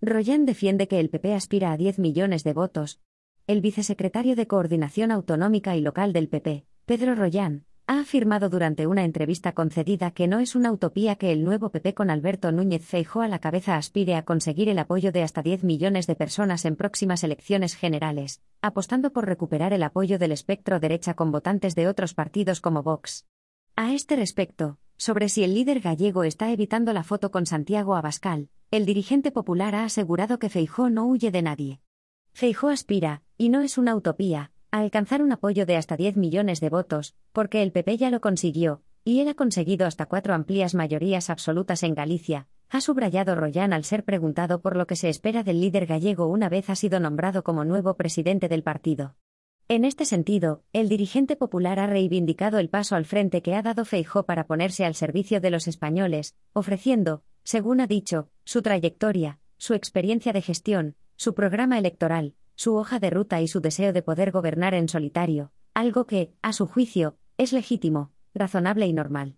[0.00, 3.00] Royan defiende que el PP aspira a 10 millones de votos.
[3.48, 9.04] El vicesecretario de Coordinación Autonómica y Local del PP, Pedro Royan, ha afirmado durante una
[9.04, 13.22] entrevista concedida que no es una utopía que el nuevo PP con Alberto Núñez Feijóo
[13.22, 16.76] a la cabeza aspire a conseguir el apoyo de hasta 10 millones de personas en
[16.76, 22.14] próximas elecciones generales, apostando por recuperar el apoyo del espectro derecha con votantes de otros
[22.14, 23.26] partidos como Vox.
[23.74, 28.50] A este respecto, sobre si el líder gallego está evitando la foto con Santiago Abascal,
[28.72, 31.80] el dirigente popular ha asegurado que Feijóo no huye de nadie.
[32.32, 36.60] Feijóo aspira, y no es una utopía, a alcanzar un apoyo de hasta 10 millones
[36.60, 40.74] de votos, porque el PP ya lo consiguió, y él ha conseguido hasta cuatro amplias
[40.74, 45.42] mayorías absolutas en Galicia, ha subrayado Royan al ser preguntado por lo que se espera
[45.44, 49.14] del líder gallego una vez ha sido nombrado como nuevo presidente del partido.
[49.70, 53.84] En este sentido, el dirigente popular ha reivindicado el paso al frente que ha dado
[53.84, 59.74] Feijó para ponerse al servicio de los españoles, ofreciendo, según ha dicho, su trayectoria, su
[59.74, 64.30] experiencia de gestión, su programa electoral, su hoja de ruta y su deseo de poder
[64.30, 69.36] gobernar en solitario, algo que, a su juicio, es legítimo, razonable y normal.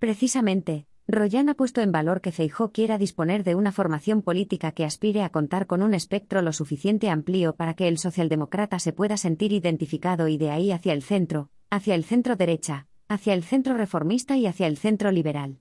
[0.00, 4.84] Precisamente, Royan ha puesto en valor que Feijó quiera disponer de una formación política que
[4.84, 9.16] aspire a contar con un espectro lo suficiente amplio para que el socialdemócrata se pueda
[9.16, 13.74] sentir identificado y de ahí hacia el centro, hacia el centro derecha, hacia el centro
[13.74, 15.60] reformista y hacia el centro liberal.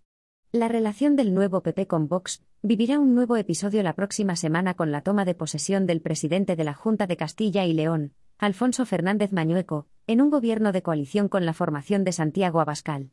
[0.52, 4.92] La relación del nuevo PP con Vox vivirá un nuevo episodio la próxima semana con
[4.92, 9.32] la toma de posesión del presidente de la Junta de Castilla y León, Alfonso Fernández
[9.32, 13.12] Mañueco, en un gobierno de coalición con la formación de Santiago Abascal.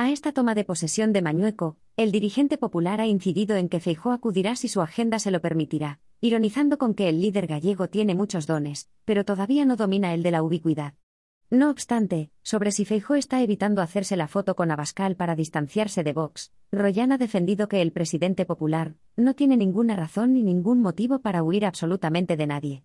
[0.00, 4.12] A esta toma de posesión de Mañueco, el dirigente popular ha incidido en que Feijó
[4.12, 8.46] acudirá si su agenda se lo permitirá, ironizando con que el líder gallego tiene muchos
[8.46, 10.94] dones, pero todavía no domina el de la ubicuidad.
[11.50, 16.12] No obstante, sobre si Feijó está evitando hacerse la foto con Abascal para distanciarse de
[16.12, 21.22] Vox, Royan ha defendido que el presidente popular no tiene ninguna razón ni ningún motivo
[21.22, 22.84] para huir absolutamente de nadie.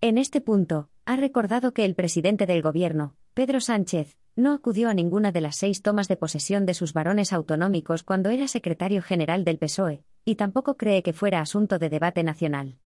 [0.00, 4.94] En este punto, ha recordado que el presidente del gobierno, Pedro Sánchez, no acudió a
[4.94, 9.44] ninguna de las seis tomas de posesión de sus varones autonómicos cuando era secretario general
[9.44, 12.78] del PSOE, y tampoco cree que fuera asunto de debate nacional.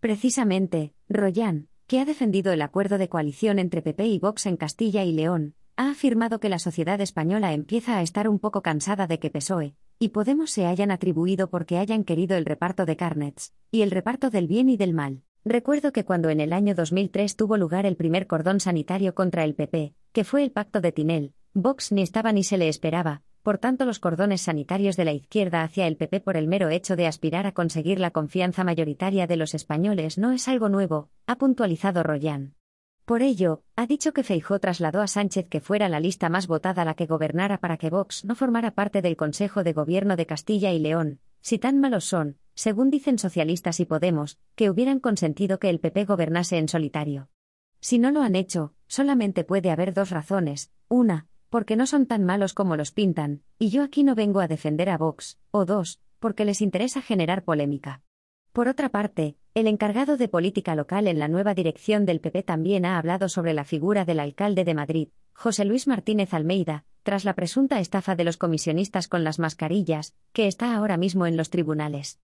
[0.00, 5.04] Precisamente, Royan, que ha defendido el acuerdo de coalición entre PP y Vox en Castilla
[5.04, 9.18] y León, ha afirmado que la sociedad española empieza a estar un poco cansada de
[9.18, 13.82] que PSOE y Podemos se hayan atribuido porque hayan querido el reparto de carnets, y
[13.82, 15.22] el reparto del bien y del mal.
[15.44, 19.56] Recuerdo que cuando en el año 2003 tuvo lugar el primer cordón sanitario contra el
[19.56, 23.58] PP, que fue el pacto de Tinel, Vox ni estaba ni se le esperaba, por
[23.58, 27.08] tanto los cordones sanitarios de la izquierda hacia el PP por el mero hecho de
[27.08, 32.04] aspirar a conseguir la confianza mayoritaria de los españoles no es algo nuevo, ha puntualizado
[32.04, 32.54] Royan.
[33.04, 36.84] Por ello, ha dicho que Feijó trasladó a Sánchez que fuera la lista más votada
[36.84, 40.70] la que gobernara para que Vox no formara parte del Consejo de Gobierno de Castilla
[40.70, 45.70] y León, si tan malos son, según dicen socialistas y Podemos, que hubieran consentido que
[45.70, 47.28] el PP gobernase en solitario.
[47.80, 52.24] Si no lo han hecho, solamente puede haber dos razones, una, porque no son tan
[52.24, 56.00] malos como los pintan, y yo aquí no vengo a defender a Vox, o dos,
[56.18, 58.02] porque les interesa generar polémica.
[58.52, 62.84] Por otra parte, el encargado de política local en la nueva dirección del PP también
[62.84, 67.34] ha hablado sobre la figura del alcalde de Madrid, José Luis Martínez Almeida, tras la
[67.34, 72.20] presunta estafa de los comisionistas con las mascarillas, que está ahora mismo en los tribunales.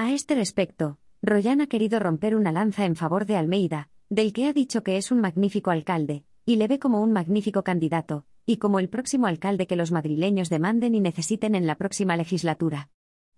[0.00, 4.46] A este respecto, Royan ha querido romper una lanza en favor de Almeida, del que
[4.46, 8.58] ha dicho que es un magnífico alcalde, y le ve como un magnífico candidato, y
[8.58, 12.90] como el próximo alcalde que los madrileños demanden y necesiten en la próxima legislatura.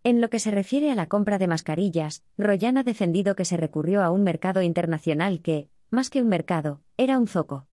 [0.04, 3.56] En lo que se refiere a la compra de mascarillas, Royan ha defendido que se
[3.56, 7.69] recurrió a un mercado internacional que, más que un mercado, era un zoco.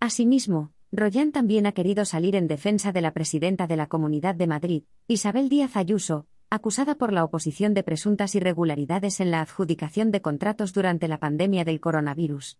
[0.00, 4.46] Asimismo, Royan también ha querido salir en defensa de la presidenta de la Comunidad de
[4.46, 10.20] Madrid, Isabel Díaz Ayuso, acusada por la oposición de presuntas irregularidades en la adjudicación de
[10.20, 12.58] contratos durante la pandemia del coronavirus.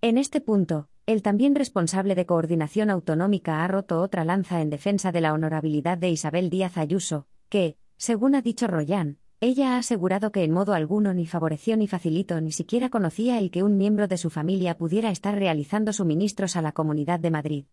[0.00, 5.10] En este punto, el también responsable de coordinación autonómica ha roto otra lanza en defensa
[5.10, 10.30] de la honorabilidad de Isabel Díaz Ayuso, que, según ha dicho Royan, ella ha asegurado
[10.30, 14.06] que en modo alguno ni favoreció ni facilitó ni siquiera conocía el que un miembro
[14.06, 17.64] de su familia pudiera estar realizando suministros a la Comunidad de Madrid.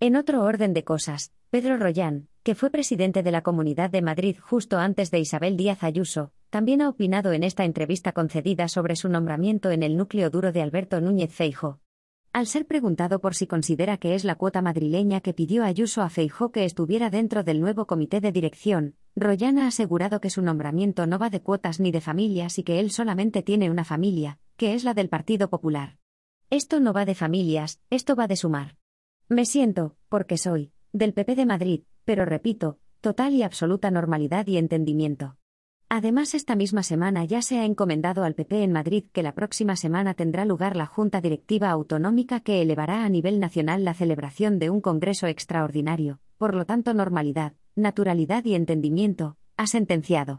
[0.00, 4.36] En otro orden de cosas, Pedro Royan, que fue presidente de la Comunidad de Madrid
[4.40, 9.08] justo antes de Isabel Díaz Ayuso, también ha opinado en esta entrevista concedida sobre su
[9.08, 11.80] nombramiento en el núcleo duro de Alberto Núñez Feijo.
[12.32, 16.08] Al ser preguntado por si considera que es la cuota madrileña que pidió Ayuso a
[16.08, 21.06] Feijó que estuviera dentro del nuevo comité de dirección, Royan ha asegurado que su nombramiento
[21.06, 24.74] no va de cuotas ni de familias y que él solamente tiene una familia, que
[24.74, 25.98] es la del Partido Popular.
[26.48, 28.76] Esto no va de familias, esto va de sumar.
[29.28, 34.56] Me siento, porque soy, del PP de Madrid, pero repito, total y absoluta normalidad y
[34.56, 35.36] entendimiento.
[35.92, 39.74] Además, esta misma semana ya se ha encomendado al PP en Madrid que la próxima
[39.74, 44.70] semana tendrá lugar la Junta Directiva Autonómica que elevará a nivel nacional la celebración de
[44.70, 50.38] un Congreso extraordinario, por lo tanto normalidad, naturalidad y entendimiento, ha sentenciado.